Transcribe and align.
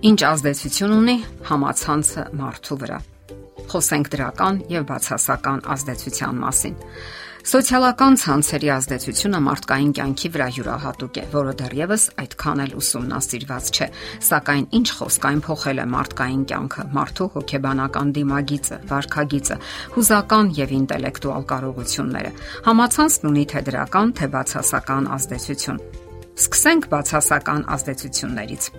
Ինչ 0.00 0.20
ազդեցություն 0.24 0.92
ունի 0.96 1.14
համացանցը 1.44 2.22
մարդու 2.40 2.76
վրա։ 2.80 2.98
Խոսենք 3.68 4.06
դրական 4.14 4.60
եւ 4.72 4.84
բացասական 4.88 5.58
ազդեցության 5.74 6.38
մասին։ 6.40 6.78
Սոցիալական 7.50 8.16
ցանցերի 8.22 8.70
ազդեցությունը 8.76 9.40
մարդկային 9.44 9.90
կյանքի 9.98 10.30
վրա 10.32 10.46
յուրահատուկ 10.56 11.20
է, 11.20 11.24
որը 11.34 11.52
դեռևս 11.60 12.06
այդքան 12.24 12.62
էլ 12.64 12.72
ուսումնասիրված 12.80 13.68
չէ, 13.76 13.88
սակայն 14.28 14.64
ինչ 14.80 14.88
խոսքային 15.00 15.42
փոխել 15.44 15.82
է 15.84 15.86
մարդկային 15.96 16.44
կյանքը, 16.48 16.86
մարդու 16.96 17.28
հոգեբանական 17.36 18.14
դիմագիծը, 18.16 18.78
վարքագիծը, 18.88 19.58
հուզական 19.96 20.54
եւ 20.60 20.74
ինտելեկտուալ 20.80 21.44
կարողությունները։ 21.52 22.32
Համացանցն 22.70 23.30
ունի 23.34 23.44
թե 23.52 23.64
դրական, 23.68 24.16
թե 24.16 24.32
բացասական 24.36 25.12
ազդեցություն։ 25.20 25.84
Սկսենք 26.40 26.88
բացասական 26.88 27.68
ազդեցություններից 27.76 28.72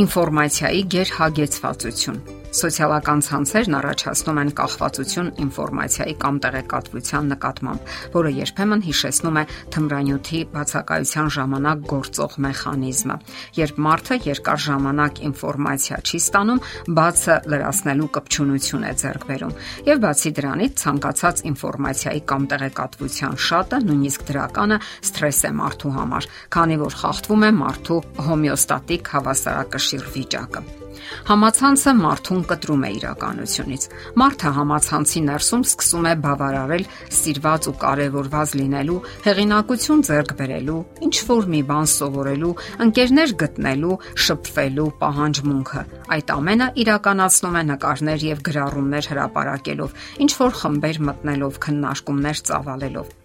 ինֆորմացիայի 0.00 0.86
գերհագեցվածություն 0.94 2.41
Սոցիալական 2.52 3.22
ցանցերն 3.24 3.74
առաջացնում 3.78 4.38
են 4.42 4.50
կախվածություն 4.58 5.28
ինֆորմացիայի 5.40 6.14
կամ 6.20 6.40
տեղեկատվության 6.44 7.30
նկատմամբ, 7.32 7.92
որը 8.12 8.32
երբեմն 8.36 8.82
հիշեցնում 8.86 9.38
է 9.40 9.44
թմրանյութի 9.72 10.40
բացակայության 10.52 11.30
ժամանակ 11.36 11.86
գործող 11.92 12.36
մեխանիզմը։ 12.44 13.16
Երբ 13.56 13.80
մարդը 13.86 14.18
երկար 14.28 14.60
ժամանակ 14.66 15.22
ինֆորմացիա 15.32 15.98
չի 16.02 16.20
ստանում, 16.20 16.62
բացը 17.00 17.38
լրացնելու 17.56 18.10
կպչունություն 18.20 18.84
է 18.84 18.92
ձեռք 19.00 19.26
բերում։ 19.32 19.56
Եվ 19.88 20.04
բացի 20.04 20.34
դրանից, 20.36 20.76
ցանկացած 20.82 21.42
ինֆորմացիայի 21.52 22.22
կամ 22.28 22.46
տեղեկատվության 22.52 23.40
շատը, 23.48 23.82
նույնիսկ 23.88 24.28
դրականը, 24.28 24.80
սթրես 25.08 25.42
է 25.48 25.54
մարդու 25.62 25.96
համար, 25.96 26.30
քանի 26.52 26.78
որ 26.84 27.00
խախտվում 27.00 27.48
է 27.48 27.52
մարդու 27.64 28.00
հոմեոստատիկ 28.28 29.12
հավասարակշիռ 29.16 30.08
վիճակը։ 30.12 30.81
Համացանցը 31.28 31.92
մարդուն 31.98 32.42
կտրում 32.50 32.82
է 32.82 32.90
իրականությունից։ 32.98 33.86
Մարդը 34.22 34.52
համացանցի 34.58 35.22
ներսում 35.28 35.64
սկսում 35.68 36.08
է 36.10 36.14
բավարարել 36.26 36.84
սիրված 37.18 37.68
ու 37.72 37.74
կարևորված 37.84 38.54
լինելու, 38.60 38.98
հեղինակություն 39.26 40.04
ձեռք 40.08 40.34
բերելու, 40.42 40.80
ինչ 41.08 41.16
որ 41.30 41.48
մի 41.54 41.62
բան 41.72 41.90
սովորելու, 41.92 42.52
ընկերներ 42.86 43.34
գտնելու, 43.42 43.96
շփվելու 44.26 44.90
պահանջմունքը։ 45.02 45.86
Այդ 46.18 46.36
ամենը 46.36 46.68
իրականացնում 46.82 47.58
է 47.62 47.64
նկարներ 47.72 48.28
եւ 48.32 48.44
գրառումներ 48.50 49.10
հրապարակելով, 49.14 49.98
ինչ 50.26 50.32
որ 50.42 50.54
խմբեր 50.62 51.02
մտնելով, 51.12 51.58
քննարկումներ 51.66 52.46
ծավալելով։ 52.52 53.18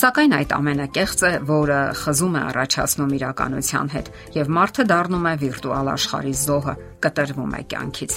Սակայն 0.00 0.32
այդ 0.32 0.52
ամենը 0.56 0.84
կեղծ 0.96 1.22
է, 1.28 1.30
որը 1.50 1.78
խզում 2.00 2.36
է 2.38 2.42
առաջացնում 2.50 3.10
իրականության 3.18 3.90
հետ, 3.94 4.10
եւ 4.38 4.52
մարդը 4.56 4.86
դառնում 4.94 5.26
է 5.28 5.34
վիրտուալ 5.42 5.90
աշխարհի 5.98 6.36
զոհը, 6.46 6.74
կտրվում 7.04 7.58
է 7.58 7.66
կյանքից։ 7.74 8.16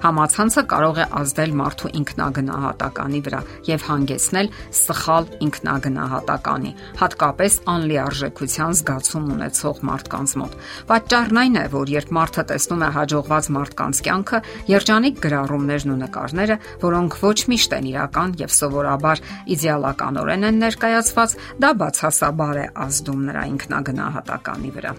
Համացանցը 0.00 0.62
կարող 0.70 0.98
է 1.02 1.04
ազդել 1.20 1.50
մարդու 1.60 1.90
ինքնագնահատականի 2.00 3.20
վրա 3.26 3.40
եւ 3.68 3.82
հանգեցնել 3.84 4.48
սխալ 4.80 5.28
ինքնագնահատականի, 5.44 6.72
հատկապես 7.00 7.58
անլիարժեքության 7.74 8.76
զգացում 8.80 9.28
ունեցող 9.36 9.82
մարդկանց 9.90 10.34
մոտ։ 10.40 10.56
Պատճառն 10.90 11.40
այն 11.44 11.60
է, 11.60 11.64
որ 11.76 11.94
երբ 12.00 12.14
մարդը 12.16 12.44
տեսնում 12.50 12.84
է 12.84 12.90
հաջողված 12.96 13.50
մարդկանց 13.60 14.02
կյանքը, 14.08 14.42
երջանիկ 14.72 15.22
գրառումներն 15.24 15.94
ու 15.94 16.00
նկարները, 16.00 16.60
որոնք 16.84 17.18
ոչ 17.20 17.38
միշտ 17.52 17.76
են 17.80 17.90
իրական 17.92 18.36
եւ 18.40 18.54
սովորաբար 18.56 19.24
իդեալականորեն 19.56 20.48
են 20.50 20.62
ներկայացված, 20.64 21.36
դա 21.60 21.74
բացասաբար 21.84 22.62
է 22.64 22.70
ազդում 22.88 23.26
նրա 23.30 23.44
ինքնագնահատականի 23.54 24.72
վրա։ 24.80 24.94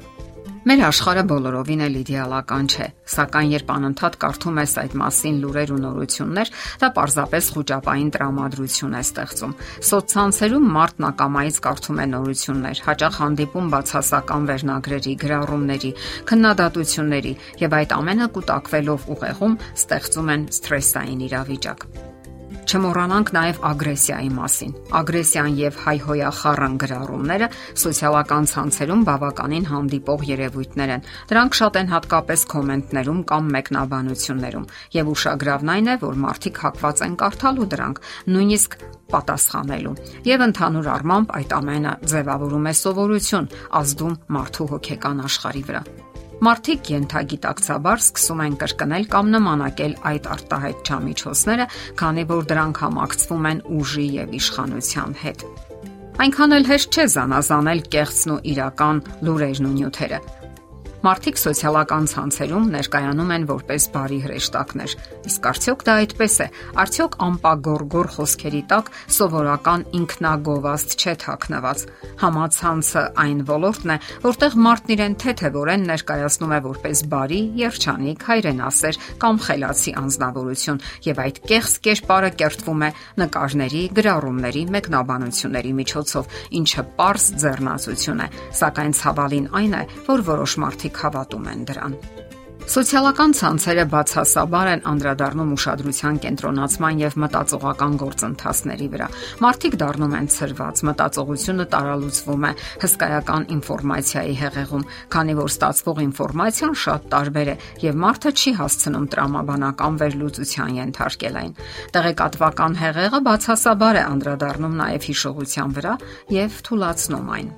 Մեր 0.61 0.81
աշխարհը 0.85 1.21
բոլորովին 1.25 1.79
էլ 1.87 1.95
իդեալական 2.03 2.67
չէ, 2.69 2.85
սակայն 3.09 3.53
երբ 3.55 3.71
անընդհատ 3.75 4.17
կարդում 4.21 4.59
ես 4.61 4.75
այդ 4.81 4.93
մասին 5.01 5.39
լուրեր 5.41 5.71
ու 5.73 5.77
նորություններ, 5.81 6.51
դա 6.83 6.89
պարզապես 6.97 7.49
խոճապային 7.55 8.11
տրամադրություն 8.13 8.93
է 8.93 9.01
ստեղծում։ 9.07 9.55
Սոցցանցերում 9.89 10.69
մարդն 10.77 11.09
ակամայից 11.09 11.59
կարդում 11.65 12.03
է 12.05 12.07
նորություններ, 12.13 12.83
հաճախ 12.91 13.19
հանդիպում 13.25 13.73
բացասական 13.73 14.47
վերնագրերի, 14.53 15.17
գրառումների, 15.25 15.91
քննադատությունների 16.29 17.35
եւ 17.65 17.77
այդ 17.81 17.97
ամենը 17.97 18.31
կուտակվելով 18.37 19.11
ուղեղում 19.17 19.59
ստեղծում 19.81 20.33
են 20.37 20.49
սթրեսային 20.61 21.29
իրավիճակ։ 21.31 21.89
Չմոռանանք 22.71 23.29
նաև 23.35 23.57
ագրեսիայի 23.67 24.27
մասին։ 24.31 24.69
Ագրեսիան 24.95 25.55
եւ 25.59 25.79
հայհոյախառն 25.83 26.75
գրառումները 26.79 27.47
սոցիալական 27.81 28.45
ցանցերում 28.51 29.01
բավականին 29.09 29.65
հանդիպող 29.71 30.23
երևույթներ 30.29 30.93
են։ 30.95 31.03
Դրանք 31.31 31.57
շատ 31.59 31.79
են 31.81 31.91
հատկապես 31.91 32.45
կոմենտներում 32.53 33.19
կամ 33.31 33.49
մեկնաբանություններում, 33.55 34.69
եւ 34.95 35.11
ուշագրավն 35.11 35.73
այն 35.75 35.91
է, 35.91 35.95
որ 36.05 36.15
մարդիկ 36.23 36.61
հակված 36.63 37.03
են 37.11 37.17
կարդալու 37.19 37.67
դրանք, 37.75 37.99
նույնիսկ 38.31 38.77
պատասխանելու։ 39.11 39.97
Եվ 40.31 40.45
ընդհանուր 40.47 40.87
առմամբ 40.95 41.35
այդ 41.41 41.57
ամենը 41.59 41.97
ձևավորում 42.07 42.71
է 42.71 42.73
սովորություն, 42.85 43.51
ազդում 43.81 44.17
մարդու 44.31 44.69
հոգեկան 44.71 45.21
աշխարհի 45.27 45.65
վրա։ 45.67 45.83
Մարդիկ 46.41 46.87
յենթագիտակցաբար 46.89 47.99
սկսում 48.01 48.39
են 48.41 48.53
կրկնել 48.63 49.03
կամ 49.13 49.27
նմանակել 49.35 49.91
այդ 50.09 50.29
արտահայտ 50.35 50.89
չամիջոցները, 50.89 51.67
քանի 52.01 52.23
որ 52.31 52.47
դրանք 52.49 52.81
համակցվում 52.81 53.47
են 53.51 53.61
ուժի 53.77 54.07
եւ 54.15 54.33
իշխանության 54.41 55.13
հետ։ 55.21 55.45
Այնքան 56.25 56.57
էլ 56.57 56.69
հեշտ 56.71 56.97
չէ 56.97 57.05
զանազանել 57.13 57.83
կեղծն 57.93 58.33
ու 58.33 58.43
իրական 58.57 59.03
լուրերն 59.21 59.69
ու 59.69 59.75
նյութերը։ 59.77 60.19
Մարդիկ 61.01 61.39
սոցիալական 61.41 62.07
ցանցերում 62.11 62.65
ներկայանում 62.75 63.31
են 63.33 63.45
որպես 63.49 63.85
բարի 63.89 64.17
հրեշտակներ։ 64.21 64.91
Իսկ 65.31 65.47
արդյոք 65.49 65.85
դա 65.87 65.93
այդպես 66.01 66.35
է։ 66.45 66.45
Արդյոք 66.83 67.15
ամպագորգոր 67.25 68.09
խոսքերի 68.15 68.61
տակ 68.69 68.91
սովորական 69.17 69.85
ինքնագովազդ 69.97 70.93
չէ 71.01 71.15
թաքնված։ 71.23 71.85
Համացանցը 72.21 73.03
այն 73.23 73.41
ոլորտն 73.49 73.93
է, 73.95 73.97
որտեղ 74.21 74.57
մարդն 74.61 74.93
իրեն 74.93 75.15
թեթևորեն 75.25 75.87
ներկայացնում 75.89 76.53
է 76.53 76.59
որպես 76.69 77.01
բարի, 77.09 77.41
երջանիկ, 77.61 78.27
հայրենասեր 78.29 79.01
կամ 79.25 79.41
խելացի 79.41 79.95
անznավորություն, 80.05 80.81
եւ 81.09 81.23
այդ 81.25 81.41
կեղծ 81.49 81.73
կերպարը 81.89 82.31
կերտվում 82.45 82.85
է 82.85 82.91
նկարների, 83.25 83.83
գրառումների, 83.97 84.63
մեկնաբանությունների 84.77 85.73
միջոցով, 85.81 86.39
ինչը 86.61 86.85
པարս 86.91 87.25
ձեռնացություն 87.41 88.21
է։ 88.21 88.31
Սակայն 88.61 88.97
ցավալին 89.01 89.51
այն 89.61 89.77
է, 89.81 89.83
որ 90.11 90.25
որոշ 90.29 90.57
մարդիկ 90.61 90.90
մարդիկ 90.91 91.03
հավատում 91.05 91.45
են 91.51 91.61
դրան։ 91.69 91.93
Սոցիալական 92.71 93.31
ցանցերը 93.35 93.83
բացասաբար 93.91 94.67
են 94.71 94.81
անդրադառնում 94.91 95.53
ուշադրության 95.55 96.17
կենտրոնացման 96.23 96.99
եւ 97.01 97.15
մտածողական 97.23 97.95
գործընթացների 98.01 98.87
վրա։ 98.91 99.07
Մարդիկ 99.41 99.77
դառնում 99.81 100.13
են 100.19 100.27
ծրված, 100.35 100.83
մտածողությունը 100.87 101.65
տարալուծվում 101.73 102.45
է 102.45 102.51
հսկայական 102.83 103.47
ինֆորմացիայի 103.55 104.35
հեղեղում, 104.41 104.85
քանի 105.15 105.35
որ 105.41 105.49
ստացվող 105.51 106.03
ինֆորմացիան 106.05 106.77
շատ 106.85 107.09
տարբեր 107.15 107.51
է 107.51 107.55
եւ 107.87 107.99
մարդը 108.05 108.31
չի 108.37 108.53
հասցնում 108.61 109.09
տրամաբանական 109.15 109.99
վերլուծության 110.05 110.77
ենթարկել 110.81 111.41
այն։ 111.41 111.51
Տեղեկատվական 111.97 112.79
հեղեղը 112.85 113.25
բացասաբար 113.31 113.99
է 113.99 114.05
անդրադառնում 114.11 114.79
նաեւ 114.85 115.11
հիշողության 115.11 115.75
վրա 115.81 115.97
եւ 116.37 116.63
թույլաtsնում 116.69 117.35
այն։ 117.41 117.51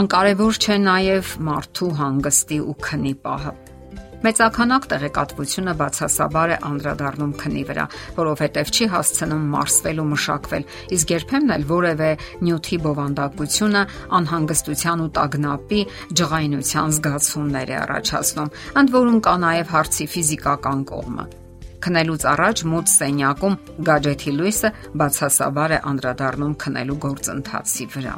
Անկարևոր 0.00 0.58
չէ 0.60 0.76
նաև 0.84 1.34
մարդու 1.50 1.90
հանգստի 1.98 2.58
ու 2.70 2.78
քնի 2.86 3.14
պահը։ 3.26 3.52
Մեծականակ 4.20 4.86
տեղեկատվությունը 4.90 5.72
բացասաբար 5.80 6.50
է 6.52 6.56
անդրադառնում 6.68 7.30
քնի 7.40 7.62
վրա, 7.70 7.84
որովհետև 8.18 8.72
չի 8.76 8.88
հասցնում 8.94 9.46
մարսվել 9.54 10.02
ու 10.02 10.08
մշակվել, 10.10 10.66
իսկ 10.96 11.14
երբեմն 11.14 11.54
էլ 11.56 11.64
որևէ 11.70 12.10
նյութի 12.44 12.78
բովանդակությունը 12.84 13.82
անհանգստության 14.20 15.04
ու 15.04 15.10
տագնապի, 15.16 15.80
ջղայնության 16.20 16.94
զգացումներ 17.00 17.72
է 17.72 17.76
առաջացնում։ 17.80 18.52
Ընդ 18.84 18.92
որում 19.00 19.18
կա 19.24 19.34
նաև 19.46 19.72
հարցի 19.72 20.06
ֆիզիկական 20.14 20.84
կողմը։ 20.92 21.24
Քնելուց 21.80 22.28
առաջ 22.34 22.62
մութ 22.68 22.92
սենյակում 22.92 23.56
գadgety 23.88 24.36
լույսը 24.36 24.72
բացասաբար 25.00 25.76
է 25.76 25.80
անդրադառնում 25.94 26.54
քնելու 26.60 27.00
գործընթացի 27.08 27.88
վրա։ 27.96 28.14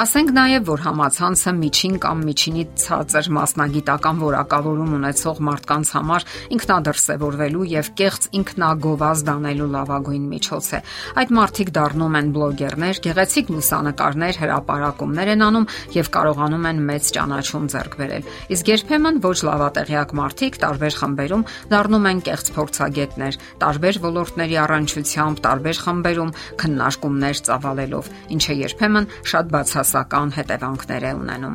Ասենք 0.00 0.30
նաև, 0.32 0.62
որ 0.64 0.80
համացանցը 0.80 1.52
միջին 1.58 1.96
կամ 2.00 2.20
միջինից 2.24 2.68
ցածր 2.80 3.26
մասնագիտական 3.36 4.20
որակավորում 4.22 4.92
ունեցող 4.96 5.40
մարդկանց 5.44 5.90
համար 5.92 6.24
ինքնադրսևորվելու 6.56 7.66
եւ 7.68 7.90
կեղծ 8.00 8.28
ինքնագովազ 8.40 9.24
դանելու 9.28 9.66
լավագույն 9.74 10.24
միջոց 10.30 10.68
է։ 10.72 10.80
Այդ 11.20 11.34
մարդիկ 11.36 11.72
դառնում 11.76 12.16
են 12.16 12.30
բլոգերներ, 12.32 13.00
գեղեցիկ 13.04 13.52
լուսանկարներ, 13.52 14.40
հրապարակումներ 14.40 15.32
են 15.36 15.44
անում 15.50 15.68
եւ 16.00 16.10
կարողանում 16.16 16.64
են 16.70 16.80
մեծ 16.88 17.12
ճանաչում 17.20 17.68
ձեռք 17.76 17.98
բերել։ 18.00 18.32
Իսկ 18.56 18.72
երբեմն 18.72 19.20
ոչ 19.20 19.36
լավատեղյակ 19.50 20.16
մարդիկ 20.16 20.58
տարբեր 20.64 20.98
խմբերում 21.00 21.46
դառնում 21.76 22.08
են 22.08 22.24
կեղծ 22.30 22.52
փորձագետներ, 22.56 23.40
տարբեր 23.60 24.00
ոլորտների 24.00 24.56
առնչությամբ, 24.64 25.44
տարբեր 25.44 25.84
խմբերում 25.84 26.34
քննարկումներ 26.64 27.44
ծավալելով, 27.50 28.10
ինչը 28.40 28.54
երբեմն 28.64 29.10
շատ 29.34 29.50
բացահայտ 29.50 29.89
տնտեսական 29.90 30.30
հետևանքներ 30.36 31.04
է 31.10 31.12
ունենում։ 31.18 31.54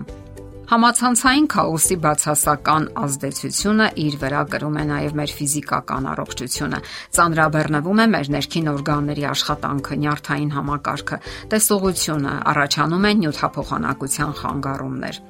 Համացանցային 0.65 1.45
քաոսի 1.53 1.95
բացասական 2.03 2.87
ազդեցությունը 2.99 3.87
իր 4.01 4.15
վրա 4.23 4.41
կրում 4.51 4.79
է 4.81 4.85
նաև 4.89 5.13
մեր 5.19 5.33
ֆիզիկական 5.37 6.07
առողջությունը։ 6.11 6.79
Ծանրաբեռնվում 7.15 8.01
է 8.01 8.07
մեր 8.15 8.31
ներքին 8.35 8.69
օրգանների 8.73 9.23
աշխատանքը, 9.29 9.99
նյարդային 10.03 10.51
համակարգը, 10.57 11.19
տեսողությունը, 11.53 12.33
առաջանում 12.51 13.07
են 13.11 13.21
նյութափոխանակության 13.23 14.35
խանգարումներ։ 14.41 15.21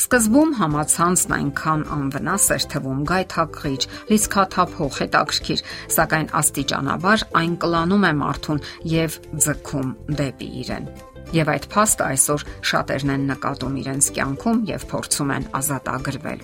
Սկզբում 0.00 0.50
համացանցն 0.56 1.32
այնքան 1.36 1.82
անվնաս 1.98 2.44
էր 2.56 2.66
թվում, 2.72 3.00
գայթակղիչ, 3.10 3.82
լիցքաթափող, 4.10 4.92
հետաքրքիր, 5.02 5.64
սակայն 5.98 6.32
աստիճանաբար 6.40 7.28
այն 7.42 7.54
կլանում 7.66 8.08
է 8.08 8.16
մարդուն 8.24 8.64
եւ 8.96 9.20
ձգում 9.44 9.94
դեպի 10.22 10.52
իրեն։ 10.64 10.92
Եվ 11.30 11.50
այդ 11.54 11.66
փաստը 11.70 12.06
այսօր 12.10 12.44
շատերն 12.70 13.12
են 13.14 13.26
նկատում 13.30 13.74
իրենց 13.84 14.06
կյանքում 14.16 14.62
եւ 14.70 14.86
փորձում 14.90 15.34
են 15.36 15.44
ազատագրվել։ 15.60 16.40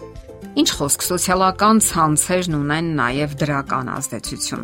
Ինչ 0.63 0.69
խոսք, 0.79 1.07
սոցիալական 1.11 1.81
ցանցերն 1.91 2.59
ունեն 2.61 2.93
նաև 3.01 3.35
դրական 3.43 3.91
ազդեցություն։ 3.97 4.63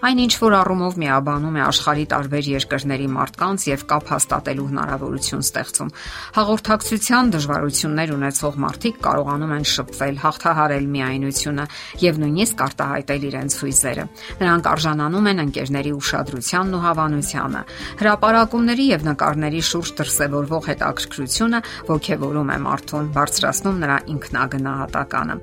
Այն 0.00 0.16
ինչ 0.24 0.34
որ 0.40 0.54
առումով 0.56 0.94
միաբանում 0.96 1.56
է 1.58 1.60
աշխարի 1.60 2.04
տարբեր 2.08 2.46
երկրների 2.50 3.06
մարդկանց 3.12 3.64
եւ 3.68 3.82
կապ 3.90 4.06
հաստատելու 4.14 4.68
հնարավորություն 4.70 5.42
ստեղծում։ 5.44 5.90
Հաղորդակցության 6.36 7.32
դժվարություններ 7.34 8.12
ունեցող 8.16 8.56
մարդիկ 8.64 8.96
կարողանում 9.04 9.52
են 9.60 9.66
շփվել, 9.70 10.16
հաղթահարել 10.24 10.86
միայնությունը 10.94 11.66
եւ 12.00 12.20
նույնիսկ 12.24 12.64
արտահայտել 12.64 13.26
իրենց 13.28 13.58
հույզերը։ 13.60 14.04
Նրանք 14.40 14.70
արժանանում 14.72 15.28
են 15.30 15.44
ընկերների 15.44 15.92
ուշադրությանն 16.00 16.72
ու 16.80 16.82
հավանությանը։ 16.88 17.62
Հրապարակումների 18.00 18.86
եւ 18.88 19.06
նկարների 19.10 19.62
շուրջ 19.68 19.92
դրսեւորվող 20.00 20.64
հետաքրքրությունը 20.70 21.62
ողջևորում 21.92 22.50
է 22.56 22.58
մարդուն, 22.64 23.12
բարձրացնում 23.20 23.80
նրա 23.84 24.00
ինքնագնահատականը։ 24.16 25.38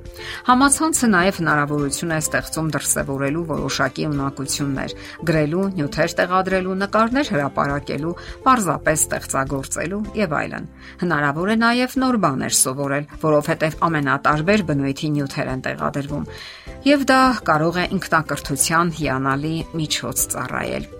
Համացանցը 0.49 1.07
նաեւ 1.13 1.41
հնարավորություն 1.45 2.17
է 2.17 2.19
ստեղծում 2.25 2.73
դրսեւորելու 2.77 3.47
որոշակի 3.53 4.07
ունակություն 4.07 4.46
հնարավորություններ՝ 4.47 4.91
գրելու, 5.27 5.65
նյութեր 5.77 6.13
տեղադրելու, 6.17 6.75
նկարներ 6.81 7.29
հրապարակելու, 7.33 8.13
պարզապես 8.45 9.03
ստեղծագործելու 9.07 10.01
եւ 10.17 10.35
այլն։ 10.37 10.67
Հնարավոր 11.03 11.47
է 11.47 11.57
նաեւ 11.63 11.91
նոր 12.03 12.17
բաներ 12.23 12.53
սովորել, 12.57 13.07
որովհետեւ 13.27 13.77
ամենատարբեր 13.87 14.65
բնույթի 14.67 15.09
նյութեր 15.17 15.51
են 15.53 15.63
տեղադրվում։ 15.67 16.27
Եվ 16.87 17.07
դա 17.11 17.21
կարող 17.51 17.77
է 17.77 17.85
ինքնակրթության 17.97 18.93
հիանալի 18.97 19.55
միջոց 19.77 20.17
ծառայել։ 20.33 20.91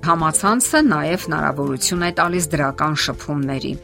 Համացանցը 0.00 0.80
նաև 0.90 1.24
հնարավորություն 1.28 2.04
է 2.08 2.10
տալիս 2.20 2.44
դրական 2.54 2.94
շփումների 3.04 3.74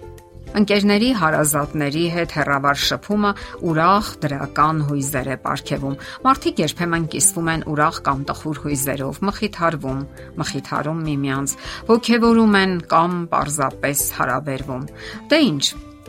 Ընկերների 0.56 1.08
հարազատների 1.20 2.02
հետ 2.14 2.34
հերավար 2.38 2.78
շփումը 2.80 3.32
ուրախ 3.68 4.06
դրական 4.22 4.78
հույզեր 4.88 5.28
է 5.28 5.34
ապարգևում։ 5.36 5.96
Մարդիկ 6.24 6.62
երբեմն 6.64 7.08
կիսվում 7.12 7.50
են 7.52 7.64
ուրախ 7.72 7.98
կամ 8.06 8.22
տխուր 8.30 8.60
հույզերով, 8.64 9.20
մխիթարվում, 9.28 10.00
մխիթարում 10.40 11.02
միմյանց, 11.10 11.56
ողքեվորում 11.92 12.56
են 12.62 12.72
կամ 12.96 13.18
պարզապես 13.36 14.06
հարաբերվում։ 14.16 14.88
Դե 15.28 15.40
ինչ, 15.50 15.64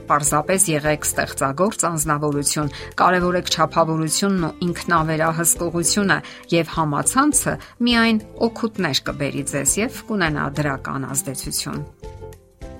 Պարզապես 0.07 0.65
եղեք 0.71 1.03
ստեղծագործ 1.03 1.81
անznավորություն, 1.89 2.69
կարևորեք 3.01 3.49
ճափավորությունն 3.57 4.45
ու 4.47 4.51
ինքնավերահսկողությունը 4.67 6.19
եւ 6.55 6.75
համացանցը 6.77 7.57
միայն 7.83 8.21
օգուտներ 8.47 9.01
կբերի 9.11 9.43
ձեզ 9.51 9.79
եւ 9.83 10.05
կունենա 10.07 10.45
դրական 10.61 11.11
ազդեցություն։ 11.11 11.83